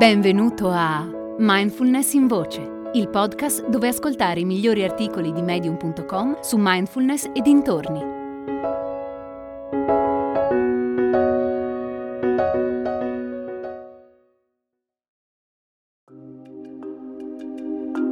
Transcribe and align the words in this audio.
Benvenuto 0.00 0.70
a 0.70 1.06
Mindfulness 1.36 2.14
in 2.14 2.26
Voce, 2.26 2.90
il 2.94 3.10
podcast 3.10 3.68
dove 3.68 3.88
ascoltare 3.88 4.40
i 4.40 4.46
migliori 4.46 4.82
articoli 4.82 5.30
di 5.30 5.42
medium.com 5.42 6.40
su 6.40 6.56
mindfulness 6.58 7.28
e 7.34 7.42
dintorni. 7.42 8.00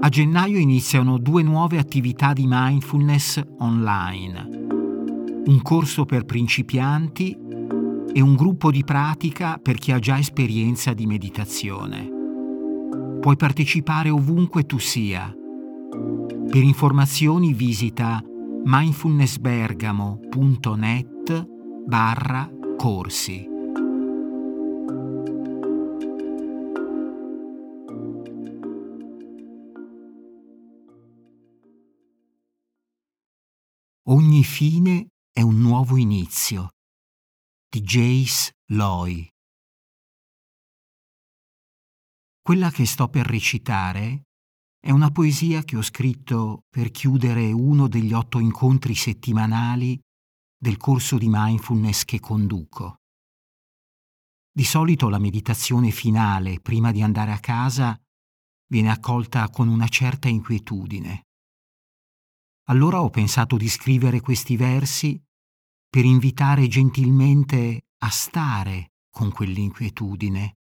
A 0.03 0.09
gennaio 0.11 0.59
iniziano 0.59 1.17
due 1.17 1.43
nuove 1.43 1.79
attività 1.79 2.35
di 2.35 2.45
mindfulness 2.47 3.43
online. 3.61 4.67
Un 5.47 5.63
corso 5.63 6.05
per 6.05 6.27
principianti 6.27 7.48
e 8.13 8.21
un 8.21 8.35
gruppo 8.35 8.71
di 8.71 8.85
pratica 8.85 9.59
per 9.63 9.77
chi 9.77 9.93
ha 9.93 9.99
già 9.99 10.19
esperienza 10.19 10.93
di 10.93 11.07
meditazione. 11.07 12.11
Puoi 13.21 13.37
partecipare 13.37 14.11
ovunque 14.11 14.65
tu 14.65 14.79
sia. 14.79 15.35
Per 16.51 16.63
informazioni 16.63 17.53
visita 17.53 18.23
mindfulnessbergamo.net 18.65 21.47
barra 21.87 22.51
corsi. 22.77 23.57
Ogni 34.11 34.43
fine 34.43 35.09
è 35.31 35.43
un 35.43 35.61
nuovo 35.61 35.99
inizio 35.99 36.71
di 37.71 37.83
Jace 37.83 38.53
Loy. 38.73 39.29
Quella 42.41 42.71
che 42.71 42.87
sto 42.87 43.09
per 43.09 43.27
recitare 43.27 44.23
è 44.81 44.91
una 44.91 45.11
poesia 45.11 45.63
che 45.65 45.77
ho 45.77 45.83
scritto 45.83 46.65
per 46.71 46.91
chiudere 46.91 47.53
uno 47.53 47.87
degli 47.87 48.15
otto 48.15 48.39
incontri 48.39 48.95
settimanali 48.95 50.01
del 50.57 50.79
corso 50.79 51.19
di 51.19 51.27
mindfulness 51.29 52.05
che 52.05 52.21
conduco. 52.21 53.01
Di 54.51 54.65
solito 54.65 55.11
la 55.11 55.19
meditazione 55.19 55.91
finale, 55.91 56.61
prima 56.61 56.91
di 56.91 57.03
andare 57.03 57.33
a 57.33 57.39
casa, 57.39 58.01
viene 58.67 58.91
accolta 58.91 59.51
con 59.51 59.69
una 59.69 59.89
certa 59.89 60.29
inquietudine. 60.29 61.25
Allora 62.69 63.03
ho 63.03 63.11
pensato 63.11 63.59
di 63.59 63.69
scrivere 63.69 64.21
questi 64.21 64.57
versi 64.57 65.23
per 65.89 66.05
invitare 66.05 66.69
gentilmente 66.69 67.87
a 67.99 68.11
stare 68.11 68.93
con 69.11 69.33
quell'inquietudine, 69.33 70.59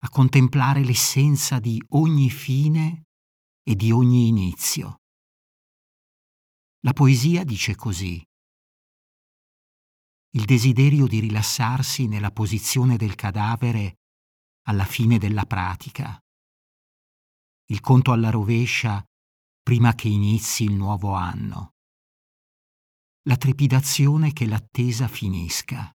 a 0.00 0.10
contemplare 0.10 0.84
l'essenza 0.84 1.58
di 1.58 1.82
ogni 1.90 2.30
fine 2.30 3.06
e 3.62 3.74
di 3.74 3.90
ogni 3.90 4.28
inizio. 4.28 5.00
La 6.80 6.92
poesia 6.92 7.42
dice 7.42 7.74
così. 7.74 8.22
Il 10.34 10.44
desiderio 10.44 11.06
di 11.06 11.20
rilassarsi 11.20 12.06
nella 12.06 12.30
posizione 12.30 12.96
del 12.96 13.14
cadavere 13.14 14.00
alla 14.66 14.84
fine 14.84 15.16
della 15.18 15.46
pratica. 15.46 16.18
Il 17.70 17.80
conto 17.80 18.12
alla 18.12 18.30
rovescia 18.30 19.02
prima 19.62 19.94
che 19.94 20.08
inizi 20.08 20.64
il 20.64 20.74
nuovo 20.74 21.14
anno 21.14 21.73
la 23.26 23.36
trepidazione 23.38 24.34
che 24.34 24.46
l'attesa 24.46 25.08
finisca. 25.08 25.90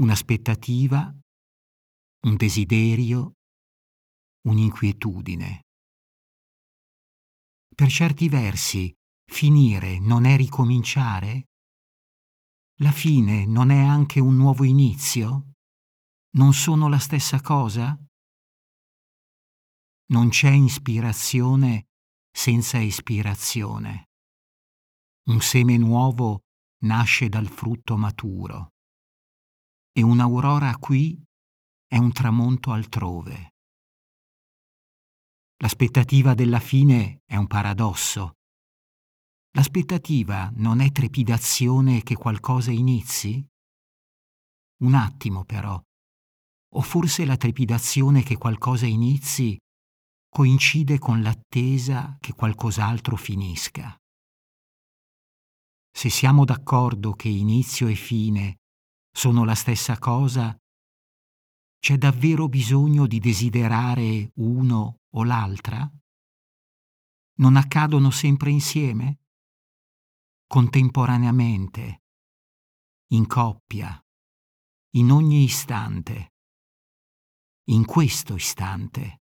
Un'aspettativa, 0.00 1.16
un 2.26 2.36
desiderio, 2.36 3.34
un'inquietudine. 4.48 5.62
Per 7.72 7.88
certi 7.88 8.28
versi, 8.28 8.92
finire 9.30 10.00
non 10.00 10.24
è 10.24 10.36
ricominciare? 10.36 11.44
La 12.80 12.92
fine 12.92 13.46
non 13.46 13.70
è 13.70 13.80
anche 13.80 14.18
un 14.18 14.34
nuovo 14.36 14.64
inizio? 14.64 15.52
Non 16.30 16.52
sono 16.52 16.88
la 16.88 16.98
stessa 16.98 17.40
cosa? 17.40 17.96
Non 20.10 20.30
c'è 20.30 20.50
ispirazione 20.50 21.90
senza 22.30 22.78
ispirazione. 22.78 24.07
Un 25.28 25.42
seme 25.42 25.76
nuovo 25.76 26.44
nasce 26.84 27.28
dal 27.28 27.48
frutto 27.48 27.98
maturo 27.98 28.70
e 29.92 30.02
un'aurora 30.02 30.74
qui 30.78 31.22
è 31.86 31.98
un 31.98 32.12
tramonto 32.12 32.72
altrove. 32.72 33.56
L'aspettativa 35.60 36.32
della 36.32 36.60
fine 36.60 37.20
è 37.26 37.36
un 37.36 37.46
paradosso. 37.46 38.36
L'aspettativa 39.50 40.50
non 40.54 40.80
è 40.80 40.90
trepidazione 40.92 42.02
che 42.02 42.14
qualcosa 42.14 42.70
inizi? 42.70 43.46
Un 44.82 44.94
attimo 44.94 45.44
però. 45.44 45.78
O 46.74 46.80
forse 46.80 47.26
la 47.26 47.36
trepidazione 47.36 48.22
che 48.22 48.38
qualcosa 48.38 48.86
inizi 48.86 49.58
coincide 50.26 50.98
con 50.98 51.20
l'attesa 51.20 52.16
che 52.18 52.32
qualcos'altro 52.32 53.16
finisca. 53.16 53.94
Se 55.98 56.10
siamo 56.10 56.44
d'accordo 56.44 57.10
che 57.14 57.28
inizio 57.28 57.88
e 57.88 57.96
fine 57.96 58.60
sono 59.10 59.44
la 59.44 59.56
stessa 59.56 59.98
cosa, 59.98 60.56
c'è 61.80 61.98
davvero 61.98 62.48
bisogno 62.48 63.08
di 63.08 63.18
desiderare 63.18 64.30
uno 64.36 65.00
o 65.12 65.24
l'altra? 65.24 65.90
Non 67.38 67.56
accadono 67.56 68.12
sempre 68.12 68.50
insieme? 68.52 69.22
Contemporaneamente, 70.46 72.04
in 73.08 73.26
coppia, 73.26 74.00
in 74.90 75.10
ogni 75.10 75.42
istante, 75.42 76.34
in 77.70 77.84
questo 77.84 78.36
istante. 78.36 79.22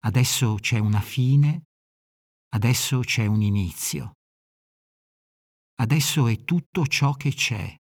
Adesso 0.00 0.56
c'è 0.56 0.80
una 0.80 1.00
fine, 1.00 1.66
adesso 2.48 2.98
c'è 2.98 3.26
un 3.26 3.42
inizio. 3.42 4.16
Adesso 5.76 6.28
è 6.28 6.44
tutto 6.44 6.86
ciò 6.86 7.14
che 7.14 7.32
c'è, 7.32 7.76